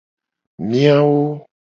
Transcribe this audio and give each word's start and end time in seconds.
Miawo. 0.67 1.21